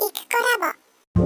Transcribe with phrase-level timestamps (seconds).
[0.00, 1.20] イクコラボ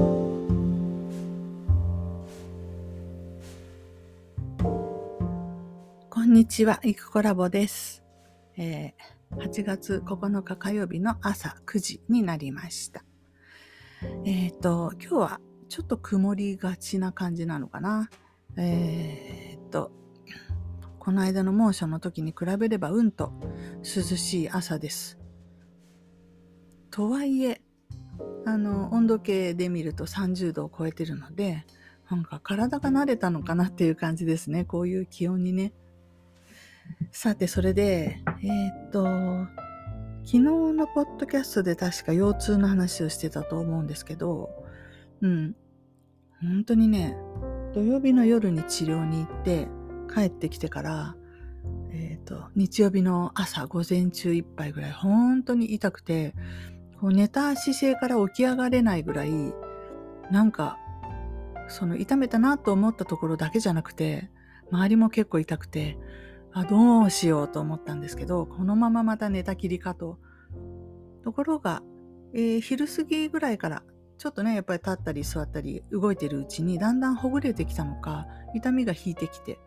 [6.11, 8.03] こんにちは、イクコラボです。
[8.57, 13.05] えー、8月9日火曜日の朝9時になりました。
[14.24, 18.11] えっ、ー、と、今日はちょっと曇りがちな感じなのかな。
[18.56, 19.93] えっ、ー、と、
[20.98, 23.32] この間の猛暑の時に比べればうんと
[23.84, 25.16] 涼しい朝です。
[26.91, 27.61] とはいえ、
[28.46, 31.64] あの、温度計で見ると30度を超えてるので、
[32.11, 34.65] なんか体が慣れたのかなっていう感じですね。
[34.65, 35.73] こういう気温にね。
[37.11, 39.05] さて、それで、えー、っと、
[40.25, 44.51] 昨日のポッドキャストで確か腰痛の話をしてたと思うんですけど、
[45.20, 45.56] うん。
[46.41, 47.17] 本当にね、
[47.75, 49.69] 土曜日の夜に治療に行って
[50.15, 51.17] 帰ってきてから、
[51.92, 56.34] えっ、と、日曜日の朝午前中いっぱいぐらい本当に痛くて、
[57.05, 59.31] こう寝た姿勢から起き上がれないぐらい、
[60.31, 60.79] なんか、
[61.69, 64.31] その痛めたなと思ったところだけじゃなくて、
[64.70, 65.98] 周りも結構痛くて、
[66.55, 70.19] あ、どうしようと思ったんですけど、このまままた寝たきりかと。
[71.23, 71.83] ところが、
[72.33, 73.83] えー、昼過ぎぐらいから、
[74.17, 79.59] ちょっとね、やっぱり立ったり座ったり動いてるうちに、だんだんほぐれてきたのか、痛みが引いてきて。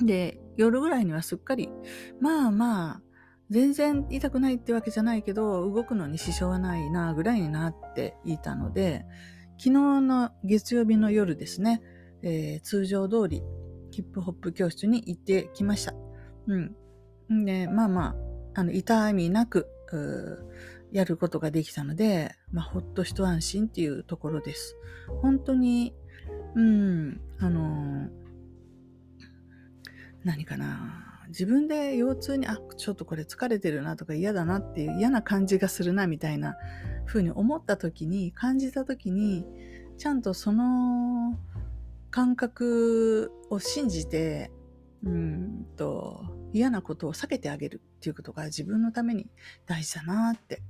[0.00, 1.68] で、夜ぐらいにはすっかり、
[2.22, 3.02] まあまあ、
[3.52, 9.04] 全然痛くないってわけじゃないけど、動くのに支障はないな、ぐらいになっていたので、
[9.58, 11.82] 昨日の月曜日の夜ですね、
[12.22, 13.42] えー、通常通り、
[13.90, 15.92] ヒップホップ教室に行ってきました。
[16.46, 16.56] う
[17.30, 17.44] ん。
[17.44, 18.16] で、まあま
[18.54, 19.68] あ、あの、痛みなく、
[20.90, 24.76] やることができたので、まあ、ほっと一安心っていうところです。
[25.20, 25.94] 本当に、
[26.54, 28.10] うん、あのー、
[30.24, 31.11] 何かな。
[31.32, 36.56] 自分で腰痛に、あ、ちょっとこれ疲れてるなとか嫌だなっていう嫌な感じがするなみたいな
[37.06, 39.44] 風に思った時に、感じた時に、
[39.96, 41.38] ちゃんとその
[42.10, 44.50] 感覚を信じて、
[45.04, 49.26] うんと、嫌なことを避けてあげるっていうことが自分のために
[49.66, 50.62] 大事だなって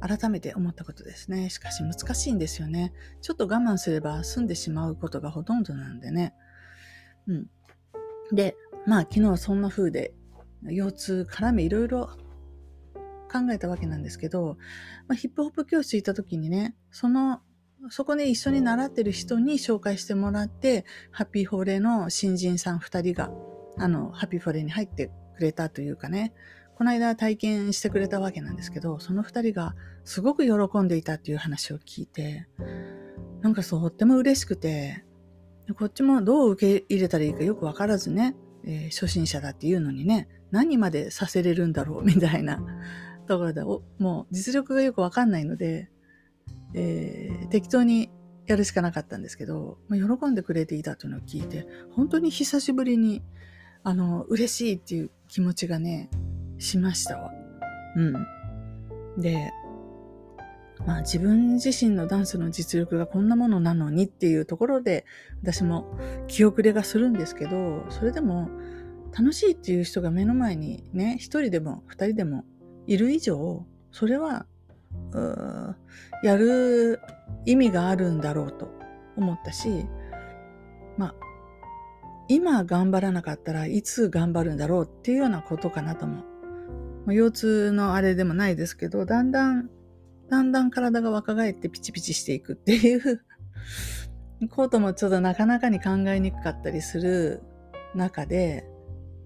[0.00, 1.48] 改めて思ったことですね。
[1.48, 2.92] しかし難しいんですよね。
[3.20, 6.34] ちょっと我慢すれば済んでしまうことがほとんどなんでね。
[7.28, 7.46] うん。
[8.32, 8.56] で、
[8.86, 10.14] まあ昨日はそんな風で、
[10.64, 12.10] 腰痛絡めいろいろ
[13.32, 14.56] 考えたわけなんですけど、
[15.08, 17.40] まあ、ヒップホップ教室行った時にね、その、
[17.88, 23.30] そこで一緒に習ってる人に紹介してもらって、ハッピーフォーレの新人さん二人が、
[23.78, 26.34] あの、ハッピーフォーレに入ってくれたというかね、
[26.76, 32.46] この間体験してくれたわけなんですけど、その二人がすごく喜んでいたっていう話を聞いて、
[33.40, 35.04] なんかとっても嬉しくて、
[35.76, 42.62] こっちもどう受け入れたらいいかよくわからずね、えー、初心者だっていうのにね、何までさせれるんだろうみたいな
[43.26, 45.90] ところで、もう実力がよくわかんないので、
[46.74, 48.10] えー、適当に
[48.46, 53.22] やるしかなかったんですけど、まあ、喜んでくれていたというのを聞いて、本当に久しぶりに、
[53.84, 56.10] あの、嬉しいっていう気持ちがね、
[56.58, 57.32] しましたわ。
[57.96, 59.20] うん。
[59.20, 59.50] で、
[60.86, 65.04] まあ自分自身のダンスの実力がこんなものなのにっていうところで
[65.42, 65.86] 私も
[66.26, 68.48] 気遅れがするんですけど、それでも
[69.16, 72.44] 楽しいっていう人が目の前にね、一人でも二人でも
[72.86, 74.46] いる以上、それは、
[76.22, 77.00] やる
[77.44, 78.68] 意味があるんだろうと
[79.16, 79.86] 思ったし、
[80.96, 81.14] まあ、
[82.28, 86.24] 今頑張らなかったらいつ頑張るんだろうっていうようなことかなとも。
[87.06, 89.68] 腰痛のあれでもないですけど、だんだん
[90.32, 93.20] だんだん体が若返ってピチピチしていくっていう
[94.48, 97.42] こともちょっとなかなかに考えにくかったりする
[97.94, 98.66] 中で、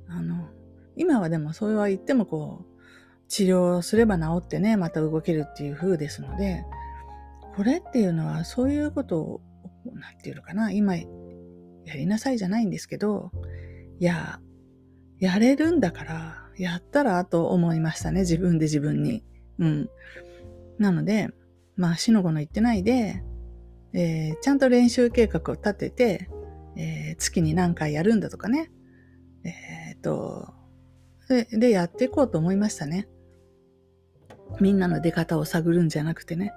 [0.09, 0.49] あの、
[0.97, 2.81] 今はでもそれは言ってもこう、
[3.29, 6.65] 治療すれば治ってね、また動けるっていう風ですので、
[7.55, 9.41] これっていうのはそういうことを、
[9.85, 11.07] なんていうのかな、今や
[11.95, 13.31] りなさいじゃないんですけど、
[14.01, 14.41] いや、
[15.21, 19.23] やれるんだから、やったらと思いましたね、自分で自分に。
[19.61, 19.89] うん。
[20.79, 21.31] なので、
[21.77, 23.23] まあ、死の子の言ってないで、
[23.93, 26.31] えー、ちゃんと練習計画を立てて、
[26.77, 28.71] えー、月に何回やるんだとかね。
[29.45, 30.57] えー、っと
[31.29, 33.09] で、で、やっていこうと思いましたね。
[34.61, 36.53] みんなの出方を探るんじゃなくてね。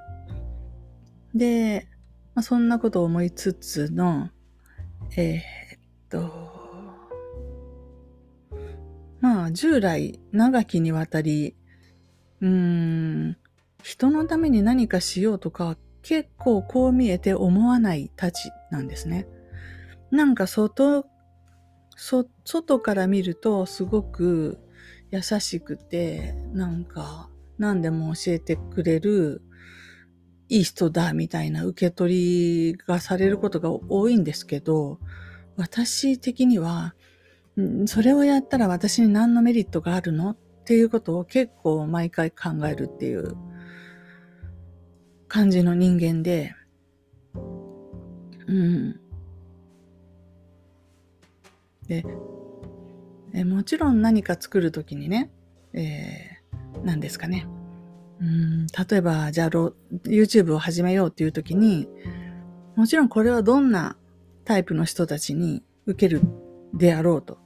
[1.34, 1.88] で、
[2.36, 4.30] まあ、そんなことを思いつつの、
[5.18, 5.42] えー、っ
[6.10, 6.50] と、
[9.22, 11.56] まあ、従来、長きにわたり、
[12.42, 13.38] うーん、
[13.84, 19.28] 人のために何かしようとか、結構こう見えて思わないたちなんですね。
[20.12, 21.06] なんか外、
[21.96, 24.60] 外から見るとすごく
[25.12, 29.42] 優しくて、なんか何でも教えてくれる、
[30.48, 35.00] いい人だみたいな受け取りがされることが多いんですけど、
[35.58, 36.96] 私的には、
[37.86, 40.32] それをやったら私に何のメリットがあるの？
[40.32, 43.36] っていうことを結構毎回考えるっていう
[45.30, 46.56] 感じの人間で、
[48.48, 49.00] うん。
[51.88, 52.04] で、
[53.34, 55.32] えもちろん何か作るときにね、
[55.74, 57.48] えー、何ですかね。
[58.20, 61.88] うん、例えば、じゃあ、YouTube を始めようっていうときに、
[62.76, 63.98] もちろんこれはどんな
[64.46, 66.22] タイプの人たちに受ける
[66.74, 67.38] であろうと。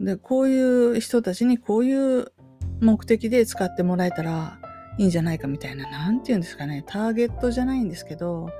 [0.00, 0.60] で、こうい
[0.98, 2.32] う人たちにこういう
[2.80, 4.60] 目的で使ってもらえたら
[4.98, 8.50] いいんじゃないかみたいな、なんて言うんですかね、ターゲットじゃないんですけど、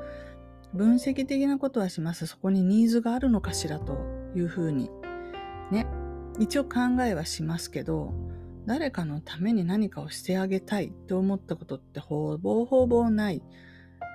[0.73, 2.27] 分析的なことはします。
[2.27, 3.99] そこにニーズがあるのかしらと
[4.35, 4.91] いうふうに。
[5.71, 5.87] ね。
[6.39, 8.15] 一応考えはしますけど、
[8.65, 13.43] 誰かのために何かをしてあげたいって思ったことってほぼほぼない。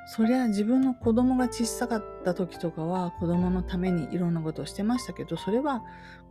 [0.10, 5.84] そりゃ自分の子供が小さかった時とかは子供のためにいろんなことをしてましたけど、それは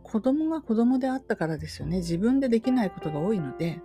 [0.03, 1.97] 子供が子供であったからですよね。
[1.97, 3.79] 自分でできないことが多いので、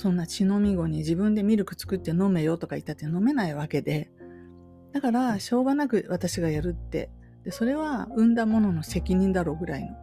[0.00, 4.10] そんな血飲み子に自分でミルク作って飲めよとか言ったって飲めないわけで、
[4.92, 7.10] だからしょうがなく私がやるって、
[7.44, 9.94] でそれは産んだものの責任だろうぐらいの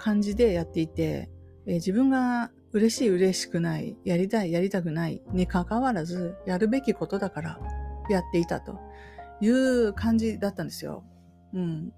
[0.00, 1.30] 感じでやっていて、
[1.66, 7.60] えー、自分が嬉しい嬉しくない、やりたいやりたくないに関わらず、やるべきことだから
[8.08, 8.80] やっていたと
[9.40, 11.04] いう感じだったんですよ。
[11.54, 11.92] うん。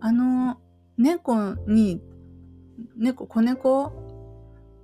[0.00, 0.56] あの、
[0.96, 2.02] 猫に、
[2.96, 4.07] 猫、子猫、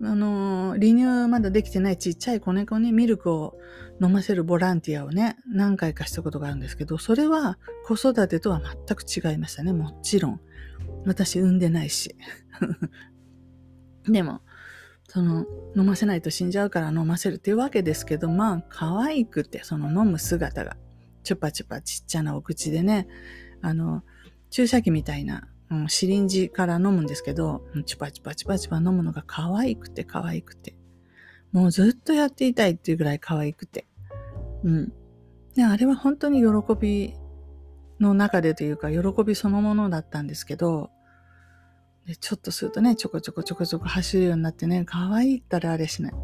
[0.04, 3.56] あの、離乳まだできてないちっちゃい子猫にミルクを
[4.02, 9.72] 飲ませるボランティアをね、何回かしたことがあるんですけど、それは子育てとは全く違いましたね。
[9.72, 10.40] もちろん。
[11.06, 12.16] 私産んでないし。
[14.06, 14.42] でも、
[15.08, 15.46] その、
[15.76, 20.76] 飲ませないと死んじゃうから飲ませるっていうわけですけど、まあ、可愛くて、その飲む姿が、
[21.22, 23.08] チュパチュパちっちゃなお口でね、
[23.62, 24.02] あの、
[24.50, 25.48] 注射器みたいな、
[25.82, 30.74] うん、シリンジから飲むんですけど、チュパチュパチュパチュパ飲むのが可愛くて可愛くて。
[31.52, 33.86] もうずっとやっていたいっていうぐらい可愛くて。
[34.64, 34.92] うん。
[35.54, 37.14] で、あれは本当に喜び
[38.00, 40.90] の中でというか、喜びそのものだったんですけど、
[42.06, 46.14] でちょっとするとね、ちょこちょこちょこちょこ走るようになってね、可愛いったらあれしない。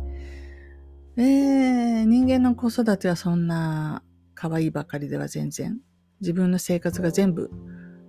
[1.16, 4.02] えー、人間の子育てはそんな
[4.34, 5.78] 可愛いばかりでは全然。
[6.20, 7.50] 自分の生活が全部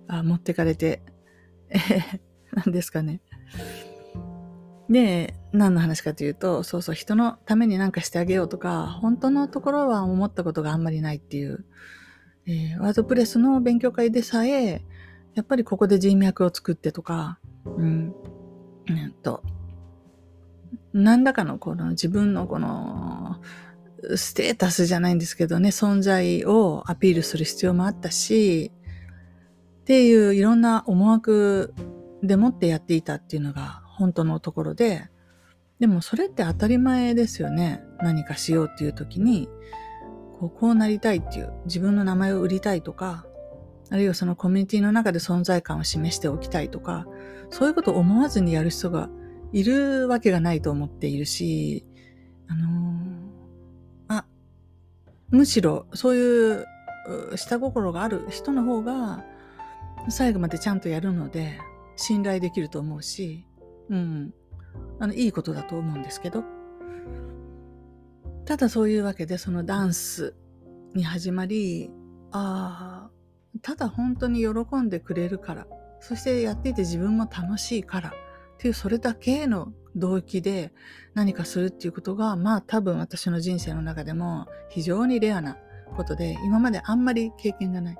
[0.06, 1.02] あ持ってかれて、
[2.52, 3.20] 何ですかね。
[4.88, 11.64] で、何の話かというと、そうそう、人のために何かしてあげようとか、本当のところは思ったことがあんまりないっていう、
[12.46, 14.84] えー、ワードプレスの勉強会でさえ、
[15.34, 18.14] やっぱりここで人脈を作ってとか、うん、
[18.88, 19.42] うんと、
[20.92, 23.40] 何らかのこの自分のこの、
[24.16, 28.72] ステータスじゃないんですけどね、存在をアピールする必要もあったし、
[29.82, 31.74] っていういろんな思惑
[32.22, 35.10] でもってやっていたっていうのが本当のところで、
[35.80, 37.82] でもそれって当たり前ですよね。
[38.00, 39.48] 何かしようっていう時に、
[40.38, 43.26] こうこうなりたいっていう、自分の名前を売りたいとか、
[43.90, 47.08] あるいはそのコミュニティの中で存在感を示しておきたいとか、
[47.50, 49.10] そういうことを思わずにやる人が
[49.52, 51.84] いるわけがないと思っているし、
[52.46, 54.24] あのー、あ、
[55.30, 56.66] むしろそういう
[57.34, 59.24] 下心がある人の方が
[60.08, 61.58] 最後までちゃんとやるので
[61.96, 63.46] 信頼できると思うし、
[63.88, 64.34] うん。
[64.98, 66.44] あの、いいことだと思うんですけど。
[68.44, 70.34] ただそういうわけで、そのダンス
[70.94, 71.90] に始まり、
[72.32, 73.10] ああ、
[73.60, 75.66] ただ本当に喜んでくれるから、
[76.00, 78.12] そしてやっていて自分も楽しいからっ
[78.58, 80.72] ていうそれだけの動機で
[81.14, 85.56] 何かするっていうことが、まあ多分私の人生の中でも非常にレアな
[85.96, 87.98] ことで、今まであんまり経験がない。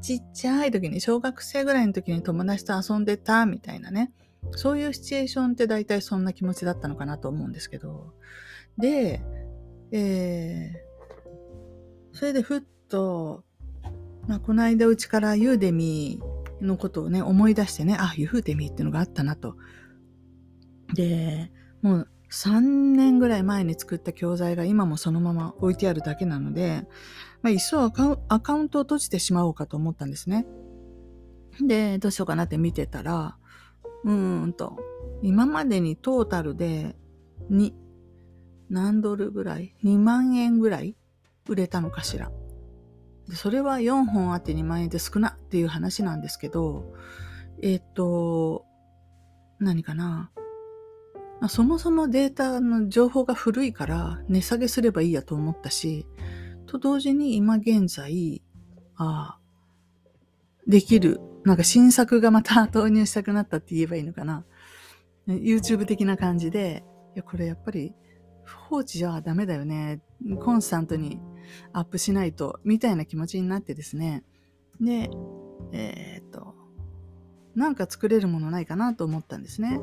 [0.00, 4.12] ちっちゃい時に、小学生ぐらいの時に友達と遊んでたみたいなね。
[4.52, 8.14] そういうシチュエーションって大体そんな気持ちだったのかなと思うんですけど。
[8.78, 9.22] で、
[9.90, 13.44] えー、それでふっと、
[14.26, 19.56] まあ、この間うちからユーデミーのことをね、思い出してね、あ、ユーデミーっていうのがあったなと。
[20.94, 21.50] で、
[21.82, 26.86] もう3年ぐらい前に作った教材が今もそのまま置いてあるだけなので、
[27.42, 27.90] まあ、いっそア
[28.40, 30.46] カウントを閉じてしまおうかと思ったんですね。
[31.60, 33.36] で、どうしようかなって見てたら、
[34.04, 34.76] うーんと、
[35.22, 36.96] 今までにトータルで
[37.50, 37.72] 2、
[38.70, 40.96] 何ドルぐらい ?2 万円ぐらい
[41.48, 42.30] 売れたのかしら。
[43.32, 46.94] それは4本あって2万円で少なっていう話なんですけど、
[47.62, 48.64] えっ、と、
[49.58, 50.30] 何かな。
[51.48, 56.06] そもそもデータの情報が古いから値下げすればいいやと思ったし、
[56.68, 58.42] と同時に今現在、
[58.96, 59.38] あ
[60.66, 64.44] できる、なんか新作がまた 投入したくなったって言えばいいのかな。
[65.26, 66.84] YouTube 的な感じで、
[67.14, 67.94] いや、これやっぱり
[68.68, 70.02] 放置じゃダメだよね。
[70.40, 71.20] コンスタントに
[71.72, 74.22] アップしないと、みたいな気持ちになってですね。
[74.80, 75.10] で、
[75.72, 76.54] えー、っと、
[77.54, 79.80] なんか作れるものないかなと思ったんですね。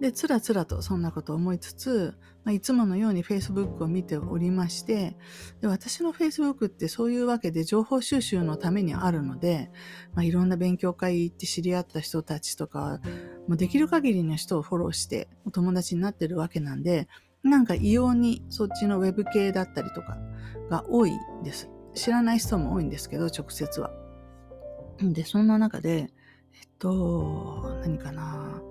[0.00, 2.14] で、つらつらとそんなことを思いつつ、
[2.44, 5.16] まあ、いつものように Facebook を見ておりまして、
[5.60, 9.70] で私の Facebook ってそういうわけで情報収集のためにあるので、
[10.14, 13.00] まあ、いろんな勉強会行って知り合った人たちとか、
[13.46, 17.06] もうできる限りの人をフォローしてお友達になってるわけなんで、
[17.42, 20.18] なんか異様にそっちのウェブ系だったりとか
[20.70, 21.12] が多い
[21.44, 21.68] です。
[21.94, 23.90] 知らない人も多いんですけど、直接は。
[25.02, 26.10] で、そんな中で、
[26.52, 28.62] えっと、何かな。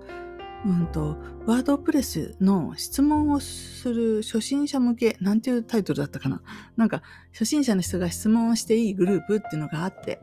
[0.66, 6.42] うんと、ワードプレスの質問をする初心者向け、なんていうタイトルだったかな。
[6.76, 7.02] なんか、
[7.32, 10.20] 初心者の人が質問をしていいグループっていうのがあって、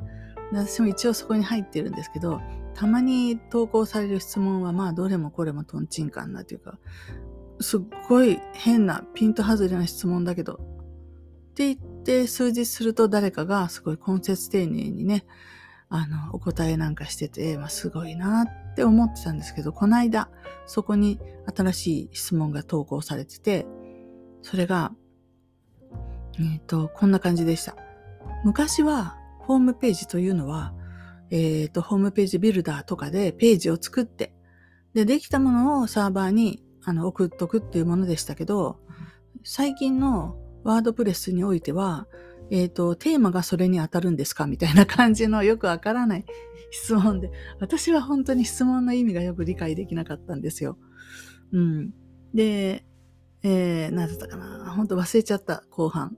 [0.52, 2.40] 私も一応そこに入ってるんですけど、
[2.76, 6.78] たまに投稿される質問は、まあ、どれもこれもトンチンカンなというか、
[7.60, 15.26] すっごい変なピント外れな質問だけど、って言って数日すると誰かがすごい根節丁寧にね、
[15.90, 20.30] あの、お答えなんかしてて、まあ、すごいなって思ってたんですけど、この間、
[20.66, 21.20] そこに
[21.56, 23.66] 新しい質問が投稿されてて、
[24.42, 24.92] それが、
[26.40, 27.76] えっ、ー、と、こんな感じでした。
[28.44, 30.74] 昔は、ホームページというのは、
[31.30, 34.34] えっ、ー、と、ホームページビルダーとかでページを作って、
[34.94, 38.80] で、できたものをサーバーにあの送っとくっていうものでしたけど、
[39.44, 42.08] 最近のワードプレスにおいては、
[42.50, 44.48] えっ、ー、と、テーマがそれに当たるんですか？
[44.48, 46.26] みたいな感じのよくわからない
[46.72, 50.78] 質問で、私は本当に質問の意味がよく理解できなかったんですよ。
[51.52, 51.94] うん。
[52.34, 52.86] で、
[53.44, 54.72] えー、何だったかな？
[54.76, 56.18] 本当忘れちゃった、後半。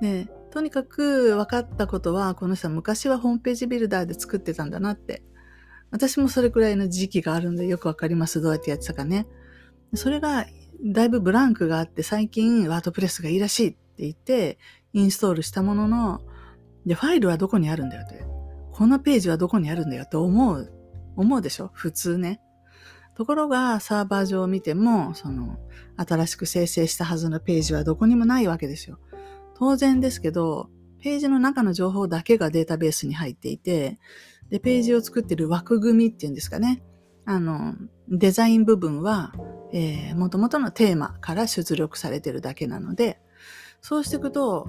[0.00, 5.24] で、とにかく分かったことは、この人は昔はホームページビルダーで作ってたんだなって。
[5.90, 8.40] 私もそれくらいの時期があるんでよくわかります。
[8.40, 9.26] どうやってやってたかね。
[9.94, 10.46] それが、
[10.84, 14.58] だいぶブランクがあって、最近ワードプレスがいいらしいって言って、
[14.94, 16.22] インストールしたものの、
[16.86, 18.24] で、ファイルはどこにあるんだよって。
[18.72, 20.72] このページはどこにあるんだよって思う、
[21.16, 21.70] 思うでしょ？
[21.74, 22.40] 普通ね。
[23.16, 25.58] ところが、サーバー上を見ても、その、
[25.96, 28.98] 新しく生成したはずのページはどこにもないわけですよ。
[29.56, 30.70] 当然ですけど、
[31.00, 33.98] ページの中の情報だけがデータベースに入っていて、
[34.50, 36.82] で、ページを作ってる枠組みっていうんですかね。
[37.24, 37.74] あの、
[38.08, 39.32] デザイン部分は、
[39.72, 43.20] えー、元々のテーマから出力されてるだけなので、
[43.86, 44.66] そうしていくと、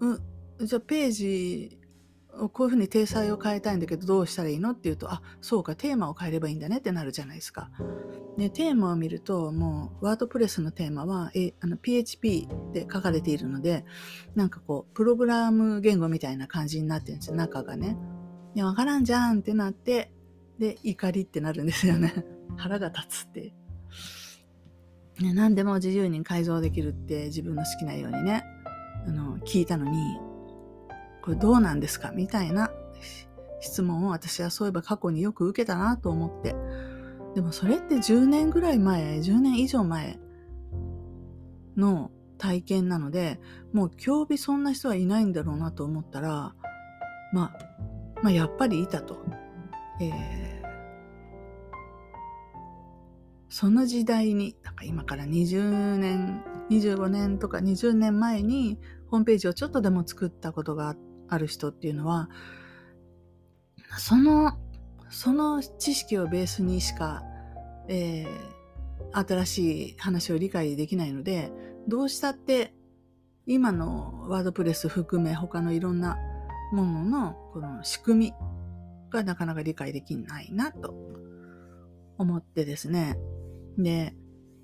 [0.00, 1.78] うん、じゃあページ
[2.36, 7.70] をこういうふうに体裁を変えたいんだけどどうしたらいいのっていうと、あ、そうか、テーマを変えればいいんだねってなるじゃないですか。
[8.36, 13.84] で、テーマを見ると、もう、ワードプレスのテーマは、えあの PHP で書かれているので、
[14.34, 17.96] なんかこう、プログラム言語みたいな感じになってるんですよ、中がね。
[18.56, 20.10] いや、わからんじゃんってなって、
[20.58, 22.24] で、怒りってなるんですよね。
[22.58, 23.54] 腹が立つって。
[25.20, 28.44] ね、何でも自由に改造できるって自分の好きなようにね、
[29.06, 29.98] あの、聞いたのに、
[31.22, 32.12] これどうなんですか？
[32.12, 32.70] みたいな
[33.60, 36.54] 質問を私はそういえば過去によく受けたなと思って。
[37.34, 40.18] でもそれって10年ぐらい前、10年以上前
[41.76, 43.40] の体験なので、
[43.72, 46.54] もう今日日そんな人はいないんだろうなと思ったら、
[47.32, 47.58] まあ、
[48.22, 49.24] まあやっぱりいたと。
[50.00, 50.57] えー
[53.50, 58.78] その時代に、なんか今から20年、25年とか20年前に
[59.10, 60.96] ホームページをちょっとでも作ったことが
[61.28, 62.28] ある人っていうのは、
[63.98, 64.52] その、
[65.10, 67.22] その知識をベースにしか、
[67.88, 71.50] えー、新しい話を理解できないので、
[71.86, 72.74] どうしたって
[73.46, 76.18] 今のワードプレス含め他のいろんな
[76.70, 78.34] もののこの仕組み
[79.10, 80.94] がなかなか理解できないなと
[82.18, 83.16] 思ってですね。
[83.78, 84.14] で、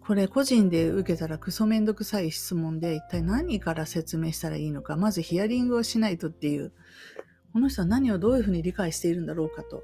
[0.00, 6.72] これ個人で受けたらクソめんどくさい質問で一体何から説明したらいいのか、まずヒアリングをしないとっていう、
[7.52, 9.82] この人は何をどういうふうに理解しているんだろうかと。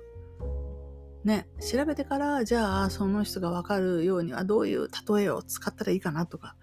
[1.25, 6.57] ね、調べてから、じゃあその人がわかるようにはどういう例えを使ったらいいかなとか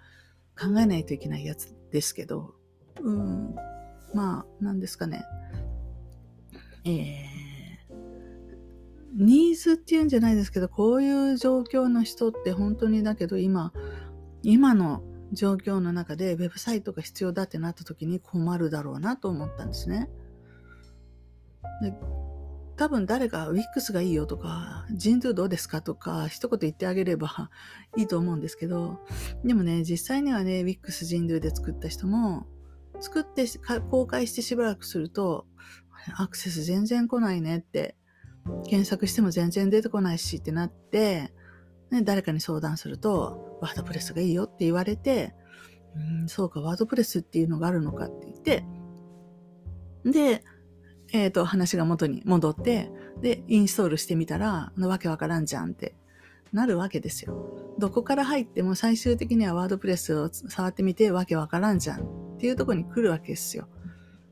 [0.60, 2.56] 考えないといけないやつですけど、
[3.02, 3.56] うん、
[4.14, 5.24] まあ、なんですかね。
[6.86, 7.27] えー
[9.16, 13.74] ニーズっていうんじゃないですけど、こういう状況の人って本当にだけど今、
[14.44, 20.10] 今の状況の中でウェブサイトが必要だってなった時に困るだろうなと思ったんですね。
[21.82, 21.94] で
[22.78, 27.50] 多分誰か WIX がいいよとか、ジンドゥどうですかとか、一言言ってあげれば
[27.98, 29.00] いいと思うんですけど、
[29.44, 32.46] でもね、実際にはね、WIX ジンドゥで作った人も、
[33.00, 33.46] 作って
[33.90, 35.48] 公開してしばらくすると、
[36.18, 37.98] アクセス全然来ないねって、
[38.64, 41.32] 検索しても全然出てこないしってなって、
[41.92, 45.34] ね、誰かに相談すると、ワードプレスがいいよって言われて、
[45.96, 48.66] うん、そうか、ワードプレスっていうのがあるのかって言って、
[50.06, 50.44] で、
[51.14, 55.96] えっ、ー、と、話が元に戻って、で、インストールしてみたら、わけわからんじゃんって
[56.54, 57.76] なるわけですよ。
[57.80, 63.68] どこから入っても最終的にはワードプレスを触ってみてわけわからんじゃんっていうとこに来るわけですよ。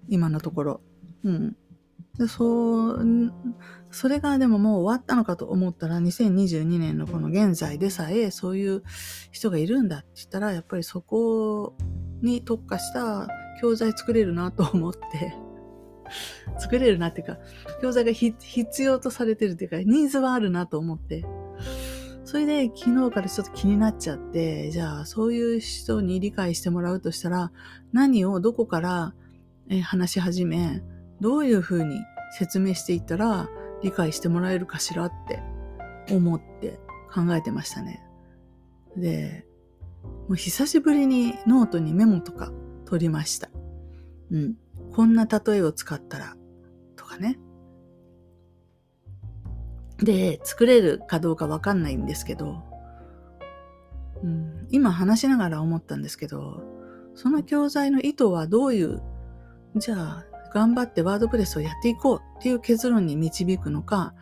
[0.07, 0.81] 今のところ。
[1.23, 1.55] うん。
[2.17, 3.33] でそう、
[3.91, 8.83] それがでももう終わったのかと思ったら、2022年のこの現在でさえ、そういう
[9.31, 11.75] 人がいるんだって言ったら、やっぱりそこ
[12.21, 13.27] に特化した
[13.61, 15.35] 教材作れるなと思って、
[16.57, 17.37] 作れるなっていうか、
[17.81, 21.25] 教材が必要とされてるっていうか、ニーズはあるなと思って、
[22.23, 27.51] それで昨日からちょっと気になっちゃって、じゃあそういう人に理解してもらうとしたら、
[27.91, 29.13] 何をどこから
[29.83, 30.81] 話し始め、
[31.21, 32.01] どういうふうに
[32.37, 33.49] 説明していったら
[33.81, 35.41] 理解してもらえるかしらって
[36.11, 36.79] 思って
[37.13, 38.03] 考えてましたね。
[38.97, 39.45] で、
[40.27, 42.51] もう久しぶりにノートにメモとか
[42.85, 43.49] 取りました。
[44.31, 44.55] うん。
[44.93, 46.35] こんな例えを使ったら、
[46.95, 47.37] とかね。
[49.97, 52.63] で、作れるかどうかわかんないんですけど、
[54.23, 56.61] うん、今話しながら思ったんですけど、
[57.13, 59.01] その教材の意図はどういう、
[59.75, 64.13] じゃあ、頑張ってワードプレスをやっていこうっていう結論に導くのか、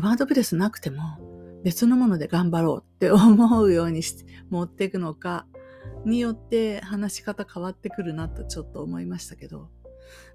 [0.00, 1.18] ワードプレスなくても
[1.64, 5.44] 別のもので頑張ろうって思うようにし持っていくのか
[6.04, 9.70] によって話し方変わってくるなとちょっと思いましたけど。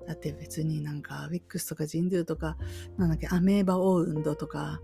[0.06, 2.58] だって別になんか、ウィックスとかジンドゥとか、
[2.98, 4.82] なんだっけ、アメーバオウンドとか、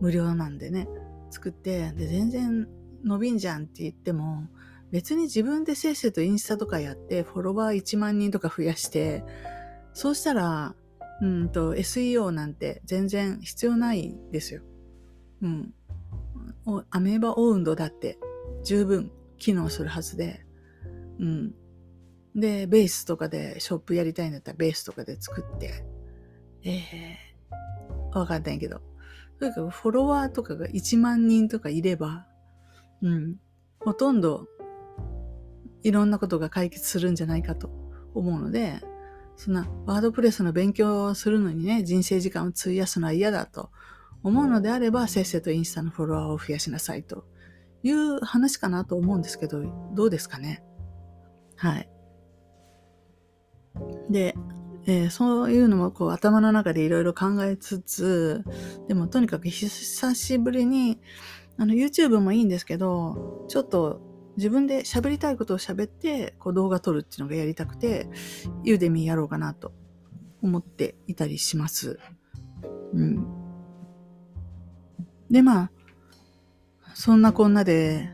[0.00, 0.86] 無料なんでね、
[1.30, 2.68] 作って、で、全然
[3.02, 4.48] 伸びんじゃんって言っても、
[4.92, 9.24] 別に自分でせっせとインスタとかやって、フォロワー1万人とか増やして、
[9.96, 10.74] そうしたら、
[11.22, 14.60] うんと、SEO なんて全然必要ないですよ。
[15.40, 15.74] うん。
[16.90, 18.18] アメーバオウンドだって
[18.62, 20.44] 十分機能するはずで、
[21.18, 21.54] うん。
[22.34, 25.86] で、ベースとかでショップやりたいんだったらベースとかで作って、
[26.62, 28.82] ええー、わかんないけど、
[29.40, 32.26] とにかくフォロワーとかが1万人とかいれば、
[33.00, 33.36] うん、
[33.80, 34.46] ほとんど
[35.82, 37.70] いろんなことが解決するんじゃないかと
[38.12, 38.82] 思うので、
[39.36, 43.70] そんなワードプレスの勉強をするのにね、人生時間を費やすのは嫌だと
[44.22, 47.24] 思うのであれば、せっせとインスタのフォロワーを増やしなさいと
[47.82, 49.62] いう話かなと思うんですけど、
[49.94, 50.64] どうですかね？
[51.56, 51.88] はい。
[54.10, 54.34] で、
[54.86, 58.44] えー、そういうのもこう頭の中でいろいろ考えつつ、
[58.88, 60.98] でもとにかく久しぶりに、
[61.58, 64.00] あの YouTube もいいんですけど、ちょっと
[64.36, 68.08] 自分で喋りたいことを喋ってこう動画撮るっていうのがやりたくて、
[68.64, 69.72] ユーデミーやろうかなと
[70.42, 71.98] 思っていたりします。
[72.92, 73.26] うん。
[75.30, 75.70] で、まあ、
[76.94, 78.10] そんなこんなで、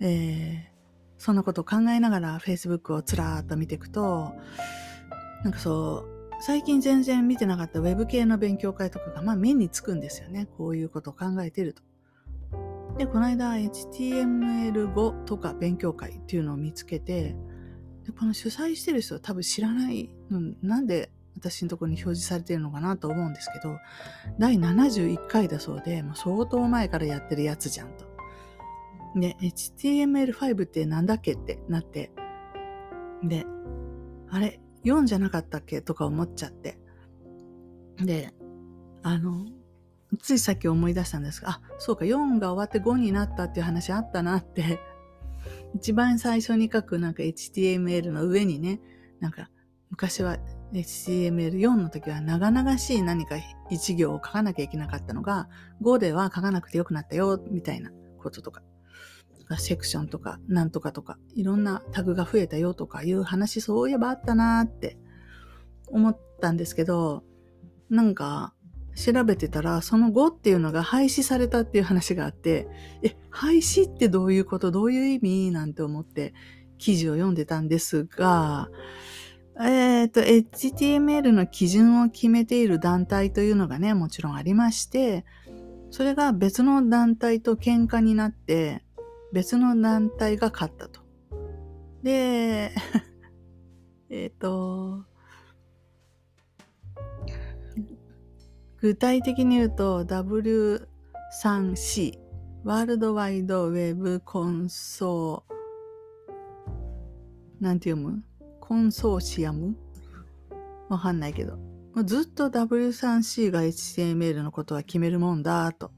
[0.00, 0.76] えー、
[1.18, 4.34] そんなことを考えながら Facebook をつらーっと見ていくと、
[5.42, 10.46] なんかそう、最近全然見てなかった Web 系の勉強会とかが、まあ目につくんですよね。
[10.58, 11.82] こういうことを考えてると。
[12.98, 17.36] で、この間 HTML5 とか勉強会っていうのを見つけて、
[18.04, 23.76] でこの主催してる人は多分知らないの、なんで私のところに表示されてるのかなと思うんですけど、
[24.38, 28.06] 第71回だそうで、もう相当前からやってるやつじゃんと。
[29.14, 32.12] で、HTML5 ってなんだっけってなって、
[33.22, 33.44] で、
[34.30, 36.78] あれ、4じゃなかったっけとか思っちゃって。
[37.98, 38.32] で、
[39.02, 39.46] あの、
[40.20, 44.78] ついさっき思い出したんですが、あ、そうか、4が終わって5になったっていう話あったなって、
[45.74, 48.80] 一番最初に書くなんか HTML の上にね、
[49.20, 49.50] なんか
[49.90, 50.38] 昔は
[50.72, 53.36] HTML4 の時は長々しい何か
[53.70, 55.48] 一行を書かなきゃいけなかったのが、
[55.82, 58.62] 5では書かなくてよくなったよ、みたいなこととか。
[59.58, 64.98] セクションとか、なんとかとか、いろんなタグが増えたよとかいう話、そういえばあったなって
[65.86, 67.22] 思ったんですけど、
[67.88, 68.55] なんか、
[68.96, 72.66] 調べてたら、その後っていうのが廃止されたっていう話があって、
[73.02, 74.70] え、廃止ってどういうこと？
[74.70, 75.50] どういう意味？
[75.50, 76.32] なんて思って
[76.78, 78.70] 記事を読んでたんですが、
[79.60, 85.24] えっ、ー、と、HTML の基準を決めている団体というのがね、もちろんありまして、
[85.90, 88.82] それが別の団体と喧嘩になって、
[89.32, 91.00] 別の団体が勝ったと。
[92.02, 92.72] で、
[94.08, 95.04] えっと、
[98.86, 102.20] 具体的に言うと W3C
[102.62, 106.32] ワールドワイドウェブコンソー
[107.60, 108.22] なんて読む？
[108.60, 109.76] コンソーシアム？
[110.88, 111.58] わかんないけど。
[112.04, 115.90] ずっと W3C が HTML のことは決めるもんだと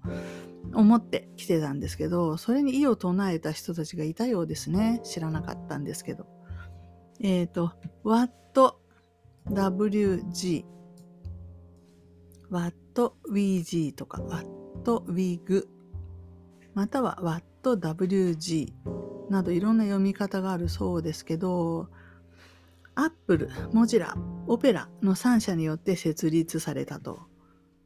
[0.73, 5.03] 思ってきてたんですけど、それに異を唱えた人たちがいたようですね。
[5.05, 6.27] 知らなかったんですけど。
[7.21, 7.75] えっ、ー、と、
[9.51, 10.78] WhatWG、
[12.51, 14.23] WhatWG とか
[14.85, 15.67] WhatWig、
[16.75, 17.19] または
[17.63, 18.73] WatWG
[19.31, 21.89] などいろんな読み方があるそうですけど、
[22.95, 27.21] アップル、モジラ、オペラの3社によって設立されたと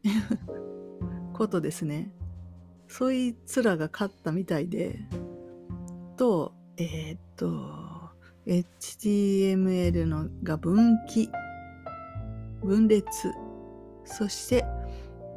[0.03, 0.13] いう
[1.35, 2.13] ことですね。
[2.89, 4.99] そいつらが勝ったみたいで、
[6.17, 7.83] と、えー、っと、
[8.47, 11.31] HTML のが分岐、
[12.63, 13.33] 分裂、
[14.05, 14.65] そして、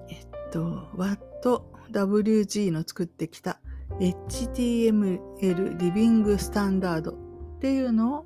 [0.10, 3.60] えっと、WattWG の作ってきた
[3.99, 7.15] HTML リビングスタンダードっ
[7.60, 8.25] ていうの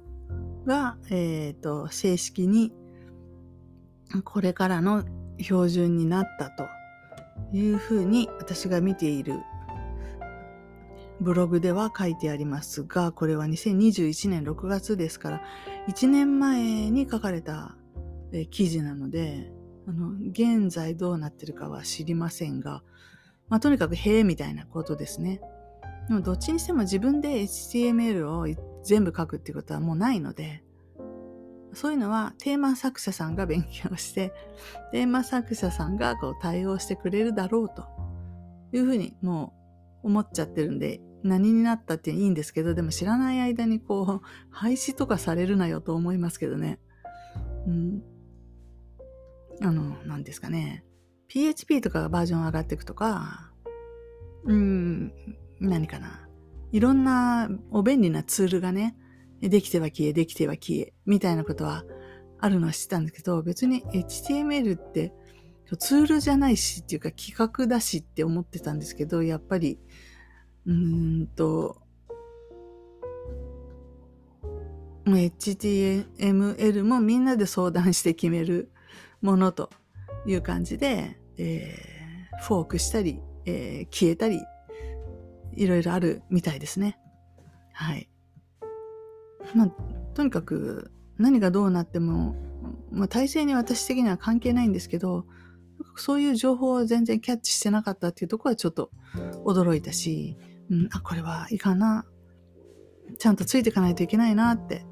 [0.66, 2.74] が、えっ、と、正式に
[4.24, 5.04] これからの
[5.40, 6.68] 標準になったと
[7.54, 9.40] いうふうに私が見ている
[11.22, 15.42] ブログでは書いてありますが、これは2021年6月ですから、
[15.90, 17.76] 1年前に書かれた
[18.52, 19.52] 記事なので、
[19.90, 22.84] あの、現在どうなってるかは知りませんが、
[23.48, 25.42] まあ、とにかく、へえ、みたいなことですね。
[26.08, 28.46] でも、どっちにしても自分で HTML を
[28.84, 30.64] 全部書くっていうことはもうないので、
[31.74, 34.32] そういうのはテーマ作者さんが勉強して、
[34.92, 37.86] テーマ作者さんがこう対応してくれるだろうと
[38.72, 39.54] いうふうにも
[40.04, 46.80] う思っちゃってるんで、何になったっていいんですけど、でも知らない間にこう、廃止とかされるなよと思いますけどね。
[47.68, 48.19] うん。
[49.62, 50.84] あの、何ですかね。
[51.28, 53.52] PHP とかがバージョン上がっていくとか、
[54.46, 55.14] うん、
[55.60, 56.28] 何かな。
[56.72, 58.96] いろんなお便利なツールがね、
[59.42, 61.84] できては消え、できては消え、みたいなことは
[62.40, 65.14] あるのは知ってたんですけど、別に HTML って
[65.78, 69.80] ツールじゃないしっていうか企画だしって思ってたんですけど、やっぱり、
[70.66, 71.82] うーんと、
[75.06, 78.72] HTML もみんなで相談して決める
[79.22, 79.70] ものと
[80.26, 84.42] いう感じで、えー、フォークしたり、えー、消えたり、
[85.54, 87.00] いろいろあるみたいですね。
[87.74, 88.10] はい。
[89.56, 89.72] まあ、
[90.14, 92.36] とにかく何がどうなっても、
[92.92, 95.26] まあ、体制に私的には関係ないんですけど、
[95.96, 98.92] そういう情報を全然キャッチしてなかったっていうところはちょっと
[99.46, 100.38] 驚いたし、
[100.70, 102.06] うん、あ、これはいいかな。
[103.18, 104.86] ちゃんとついていかないといけないなって。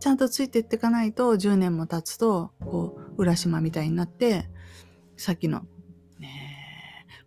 [0.00, 4.48] ちゃんとついていってかないと10年も経つと、こう、浦島みたいになって、
[5.16, 5.62] さっきの、
[6.18, 6.50] ね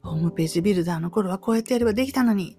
[0.01, 2.57] ホームページビルダーの頃はこうやってやればできたのに、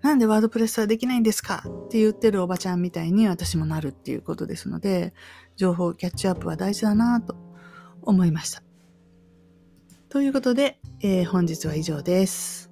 [0.00, 1.64] なんでワードプレスはできないんですか？
[1.86, 5.12] って言ってるおばちゃんみたいに私もなるっていうことですので、
[5.56, 7.36] 情報キャッチアップは大事だなと
[8.02, 8.62] 思いました。
[10.08, 12.67] ということで、えー、本日は以上です。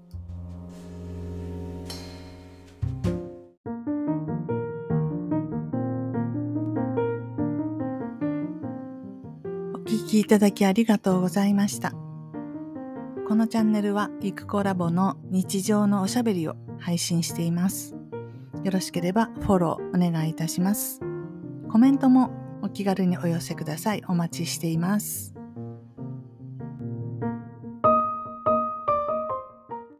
[10.17, 11.93] きいただきありがとうございました。
[13.29, 17.95] このチャンネルは、ゆくコラボの日常のおしゃべりを配信しています。
[18.65, 21.01] よろしければフォローお願いいたします。
[21.71, 22.31] コメントも
[22.63, 24.03] お気軽にお寄せください。
[24.09, 25.36] お待ちしています。